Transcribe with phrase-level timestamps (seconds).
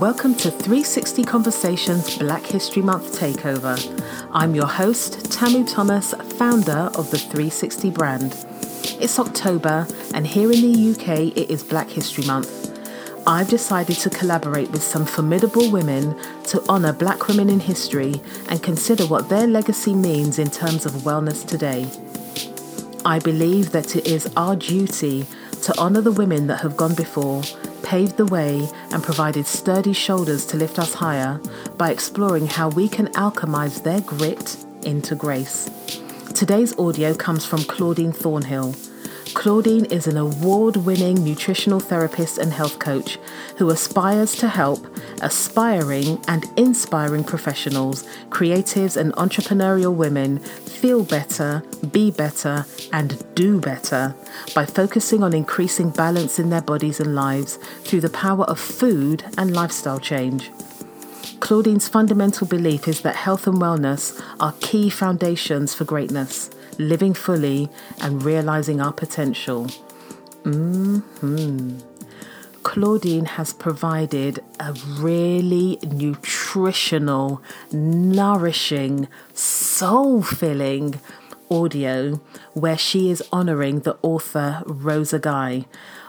[0.00, 3.78] Welcome to 360 Conversations Black History Month Takeover.
[4.32, 8.44] I'm your host, Tamu Thomas, founder of the 360 brand.
[9.00, 12.76] It's October, and here in the UK, it is Black History Month.
[13.24, 18.60] I've decided to collaborate with some formidable women to honour black women in history and
[18.64, 21.88] consider what their legacy means in terms of wellness today.
[23.04, 25.24] I believe that it is our duty
[25.62, 27.42] to honour the women that have gone before,
[27.94, 31.40] paved the way, and provided sturdy shoulders to lift us higher
[31.76, 35.70] by exploring how we can alchemize their grit into grace.
[36.34, 38.74] Today's audio comes from Claudine Thornhill
[39.32, 43.18] Claudine is an award winning nutritional therapist and health coach
[43.56, 44.86] who aspires to help
[45.22, 54.14] aspiring and inspiring professionals, creatives, and entrepreneurial women feel better, be better, and do better
[54.54, 59.24] by focusing on increasing balance in their bodies and lives through the power of food
[59.38, 60.50] and lifestyle change.
[61.40, 67.68] Claudine's fundamental belief is that health and wellness are key foundations for greatness living fully,
[68.00, 69.68] and realizing our potential.
[70.44, 71.78] hmm
[72.64, 80.98] Claudine has provided a really nutritional, nourishing, soul filling
[81.50, 82.20] audio
[82.54, 85.66] where she is honoring the author Rosa Guy.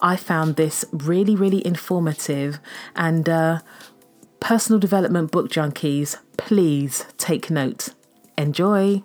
[0.00, 2.60] I found this really, really informative
[2.96, 3.60] and uh,
[4.40, 7.90] personal development book junkies, please take note.
[8.36, 9.02] Enjoy!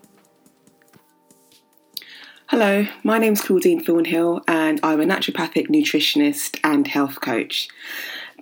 [2.48, 7.70] Hello, my name's Claudine Thornhill, and I'm a naturopathic nutritionist and health coach.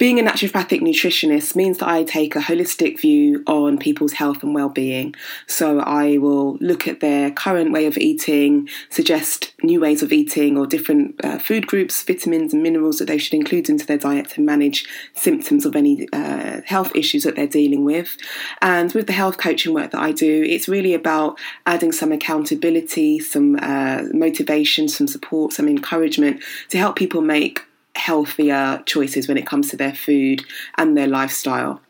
[0.01, 4.55] Being a naturopathic nutritionist means that I take a holistic view on people's health and
[4.55, 5.13] well-being.
[5.45, 10.57] So I will look at their current way of eating, suggest new ways of eating
[10.57, 14.27] or different uh, food groups, vitamins and minerals that they should include into their diet
[14.29, 18.17] to manage symptoms of any uh, health issues that they're dealing with.
[18.59, 23.19] And with the health coaching work that I do, it's really about adding some accountability,
[23.19, 29.45] some uh, motivation, some support, some encouragement to help people make healthier choices when it
[29.45, 30.43] comes to their food
[30.77, 31.81] and their lifestyle.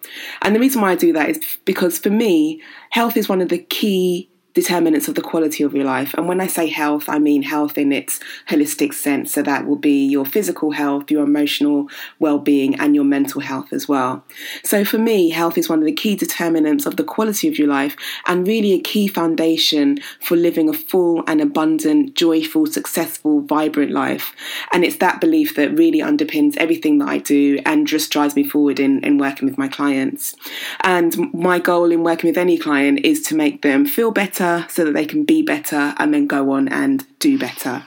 [0.42, 3.50] And the reason why I do that is because for me, health is one of
[3.50, 6.14] the key determinants of the quality of your life.
[6.16, 8.20] And when I say health, I mean health in its
[8.50, 9.34] holistic sense.
[9.34, 11.90] So that will be your physical health, your emotional
[12.20, 14.24] well being, and your mental health as well.
[14.64, 17.68] So for me, health is one of the key determinants of the quality of your
[17.68, 17.96] life
[18.28, 24.36] and really a key foundation for living a full and abundant, joyful, successful, vibrant life.
[24.74, 28.44] And it's that belief that really underpins everything that I do and just drives me
[28.44, 30.36] forward in, in working with my clients.
[30.82, 34.68] And my goal in working with any client is to make them feel better better
[34.70, 37.84] so that they can be better and then go on and do better.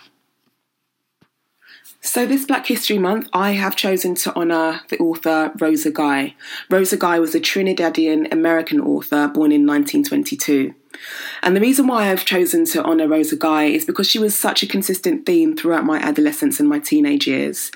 [2.00, 6.34] So, this Black History Month, I have chosen to honour the author Rosa Guy.
[6.68, 10.74] Rosa Guy was a Trinidadian American author born in 1922.
[11.42, 14.62] And the reason why I've chosen to honour Rosa Guy is because she was such
[14.62, 17.70] a consistent theme throughout my adolescence and my teenage years.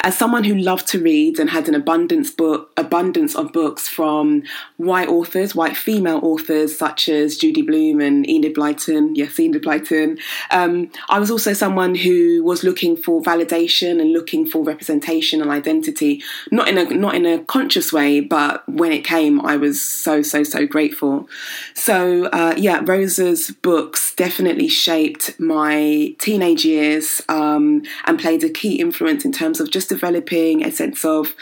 [0.00, 4.42] As someone who loved to read and had an abundance book abundance of books from
[4.78, 10.18] white authors, white female authors such as Judy Blume and Enid Blyton, yes, Enid Blyton,
[10.50, 15.50] um, I was also someone who was looking for validation and looking for representation and
[15.50, 19.80] identity, not in a not in a conscious way, but when it came, I was
[19.80, 21.28] so so so grateful.
[21.74, 22.24] So.
[22.26, 29.24] Uh, yeah, Rosa's books definitely shaped my teenage years um, and played a key influence
[29.24, 31.34] in terms of just developing a sense of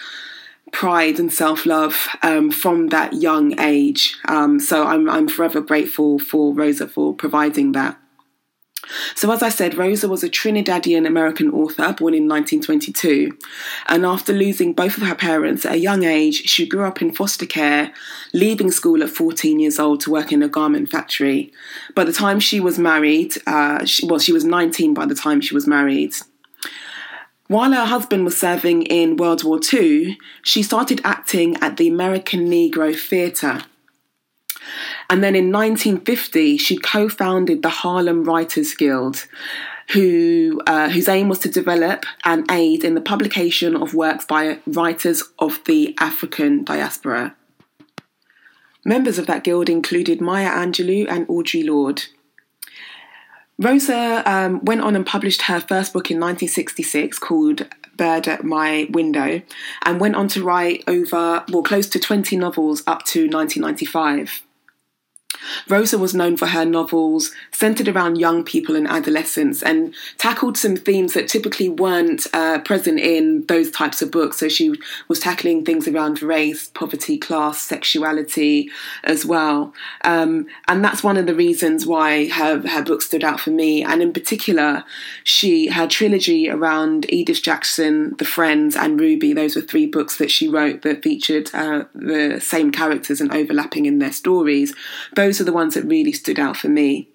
[0.72, 4.16] pride and self love um, from that young age.
[4.26, 7.98] Um, so I'm, I'm forever grateful for Rosa for providing that.
[9.14, 13.36] So, as I said, Rosa was a Trinidadian American author born in 1922.
[13.86, 17.12] And after losing both of her parents at a young age, she grew up in
[17.12, 17.92] foster care,
[18.32, 21.52] leaving school at 14 years old to work in a garment factory.
[21.94, 25.40] By the time she was married, uh, she, well, she was 19 by the time
[25.40, 26.14] she was married.
[27.48, 32.48] While her husband was serving in World War II, she started acting at the American
[32.48, 33.62] Negro Theatre.
[35.12, 39.26] And then in 1950, she co founded the Harlem Writers Guild.
[39.92, 44.60] Who, uh, whose aim was to develop and aid in the publication of works by
[44.66, 47.36] writers of the African diaspora.
[48.86, 52.04] Members of that guild included Maya Angelou and Audre Lorde.
[53.58, 58.88] Rosa um, went on and published her first book in 1966 called Bird at My
[58.88, 59.42] Window
[59.84, 64.42] and went on to write over, well, close to 20 novels up to 1995.
[65.68, 70.76] Rosa was known for her novels centered around young people and adolescents and tackled some
[70.76, 74.38] themes that typically weren't uh, present in those types of books.
[74.38, 74.74] So she
[75.08, 78.70] was tackling things around race, poverty, class, sexuality
[79.04, 79.74] as well.
[80.04, 83.82] Um, and that's one of the reasons why her, her book stood out for me.
[83.82, 84.84] And in particular,
[85.24, 90.30] she her trilogy around Edith Jackson, The Friends, and Ruby, those were three books that
[90.30, 94.74] she wrote that featured uh, the same characters and overlapping in their stories.
[95.14, 97.08] Those are the ones that really stood out for me.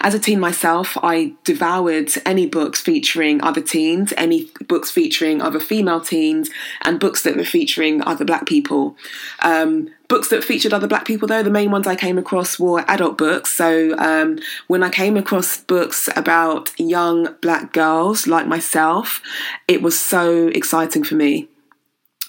[0.00, 5.58] As a teen myself, I devoured any books featuring other teens, any books featuring other
[5.58, 6.50] female teens,
[6.82, 8.96] and books that were featuring other black people.
[9.42, 12.84] Um, books that featured other black people, though, the main ones I came across were
[12.86, 13.50] adult books.
[13.50, 14.38] So um,
[14.68, 19.20] when I came across books about young black girls like myself,
[19.66, 21.48] it was so exciting for me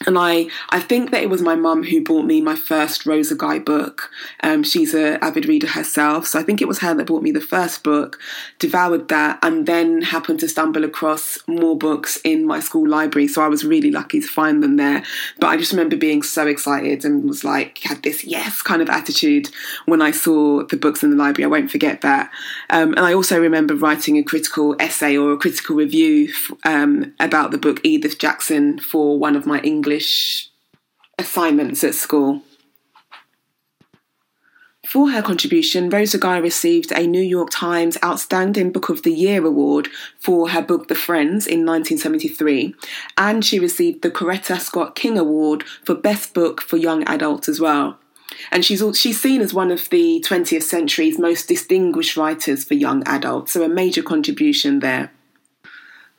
[0.07, 3.35] and I, I think that it was my mum who bought me my first Rosa
[3.35, 4.09] Guy book.
[4.41, 7.31] Um, she's an avid reader herself, so I think it was her that bought me
[7.31, 8.17] the first book,
[8.57, 13.27] devoured that, and then happened to stumble across more books in my school library.
[13.27, 15.03] So I was really lucky to find them there.
[15.39, 18.89] But I just remember being so excited and was like, had this yes kind of
[18.89, 19.49] attitude
[19.87, 21.43] when I saw the books in the library.
[21.43, 22.31] I won't forget that.
[22.69, 26.33] Um, and I also remember writing a critical essay or a critical review
[26.63, 30.51] um, about the book Edith Jackson for one of my English English
[31.17, 32.43] assignments at school.
[34.85, 39.43] For her contribution, Rosa Guy received a New York Times Outstanding Book of the Year
[39.43, 39.87] award
[40.19, 42.75] for her book The Friends in 1973,
[43.17, 47.59] and she received the Coretta Scott King Award for Best Book for Young Adults as
[47.59, 47.97] well.
[48.51, 53.01] And she's she's seen as one of the 20th century's most distinguished writers for young
[53.07, 55.11] adults, so a major contribution there.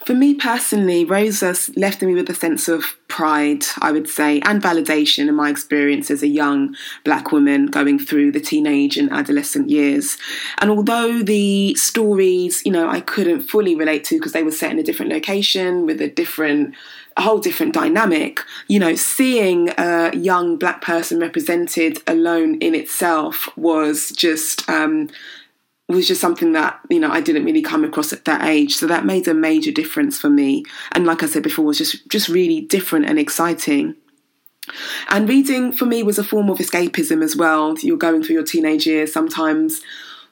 [0.05, 4.63] For me personally, Rosa's left me with a sense of pride, I would say, and
[4.63, 9.69] validation in my experience as a young black woman going through the teenage and adolescent
[9.71, 10.19] years.
[10.59, 14.71] And although the stories, you know, I couldn't fully relate to because they were set
[14.71, 16.77] in a different location with a different
[17.17, 18.39] a whole different dynamic.
[18.69, 25.11] You know, seeing a young black person represented alone in itself was just um,
[25.95, 28.77] was just something that you know I didn't really come across at that age.
[28.77, 30.65] So that made a major difference for me.
[30.93, 33.97] And like I said before, was just just really different and exciting.
[35.09, 37.77] And reading for me was a form of escapism as well.
[37.79, 39.11] You're going through your teenage years.
[39.13, 39.81] Sometimes,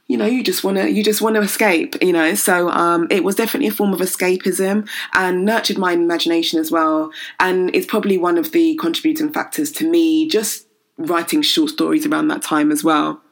[0.09, 1.97] you know, you just want to you just want to escape.
[2.03, 6.61] You know, so um, it was definitely a form of escapism and nurtured my imagination
[6.61, 7.11] as well.
[7.41, 10.67] And it's probably one of the contributing factors to me just
[10.99, 13.23] writing short stories around that time as well.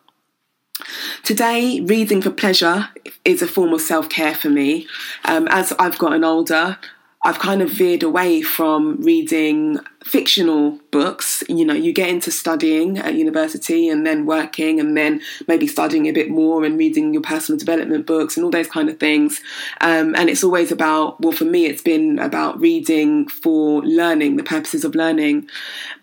[1.22, 2.88] Today, reading for pleasure
[3.24, 4.86] is a form of self care for me.
[5.24, 6.78] Um, as I've gotten older,
[7.24, 11.42] I've kind of veered away from reading fictional books.
[11.48, 16.06] You know, you get into studying at university and then working and then maybe studying
[16.06, 19.40] a bit more and reading your personal development books and all those kind of things.
[19.80, 24.44] Um, and it's always about, well, for me, it's been about reading for learning, the
[24.44, 25.48] purposes of learning.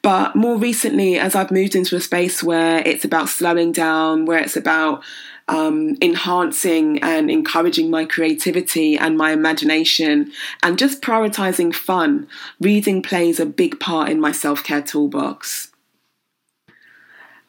[0.01, 4.39] But more recently, as I've moved into a space where it's about slowing down, where
[4.39, 5.03] it's about
[5.51, 10.31] um, enhancing and encouraging my creativity and my imagination
[10.63, 12.27] and just prioritizing fun,
[12.61, 15.71] reading plays a big part in my self care toolbox.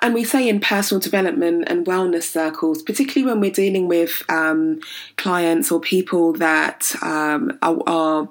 [0.00, 4.80] And we say in personal development and wellness circles, particularly when we're dealing with um,
[5.16, 8.28] clients or people that um, are, are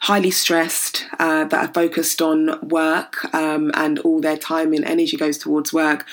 [0.00, 5.16] highly stressed, uh, that are focused on work um, and all their time and energy
[5.16, 6.06] goes towards work,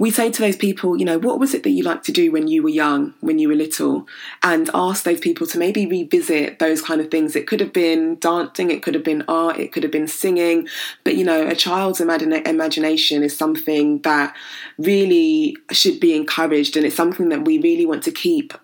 [0.00, 2.32] we say to those people, you know, what was it that you liked to do
[2.32, 4.08] when you were young, when you were little?
[4.42, 7.36] And ask those people to maybe revisit those kind of things.
[7.36, 10.66] It could have been dancing, it could have been art, it could have been singing.
[11.04, 14.34] But, you know, a child's imagination is something that
[14.78, 16.78] really should be encouraged.
[16.78, 18.54] And it's something that we really want to keep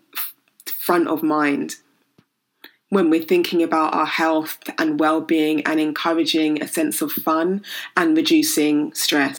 [0.64, 1.76] front of mind
[2.88, 7.62] when we're thinking about our health and well-being and encouraging a sense of fun
[7.94, 9.38] and reducing stress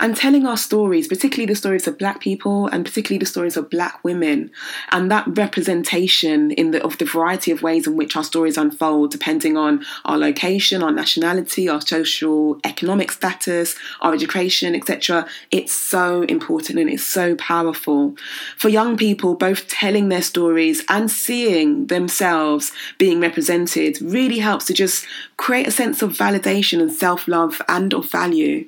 [0.00, 3.70] and telling our stories, particularly the stories of black people and particularly the stories of
[3.70, 4.50] black women,
[4.90, 9.10] and that representation in the of the variety of ways in which our stories unfold,
[9.10, 15.26] depending on our location, our nationality, our social economic status, our education, etc.
[15.50, 18.16] It's so important and it's so powerful.
[18.56, 24.72] For young people, both telling their stories and seeing themselves being represented really helps to
[24.72, 28.66] just create a sense of validation and self-love and of value.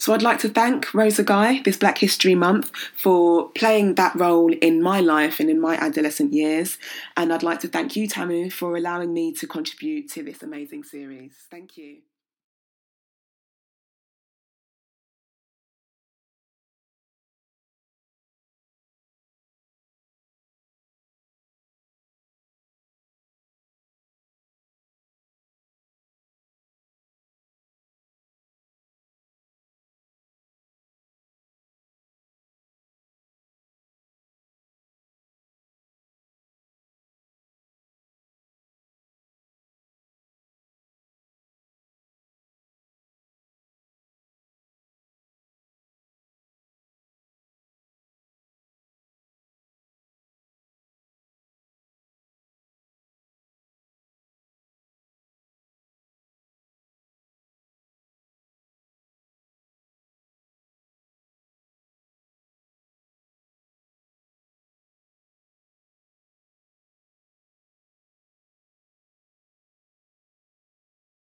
[0.00, 4.50] So I'd like to thank Rosa Guy this Black History Month for playing that role
[4.50, 6.78] in my life and in my adolescent years.
[7.18, 10.84] And I'd like to thank you, Tamu, for allowing me to contribute to this amazing
[10.84, 11.34] series.
[11.50, 11.98] Thank you.